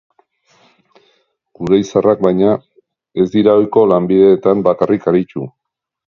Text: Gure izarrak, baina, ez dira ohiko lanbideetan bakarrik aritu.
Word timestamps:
Gure 1.59 1.77
izarrak, 1.81 2.23
baina, 2.27 2.55
ez 3.23 3.25
dira 3.35 3.53
ohiko 3.61 3.83
lanbideetan 3.91 4.65
bakarrik 4.69 5.07
aritu. 5.13 5.45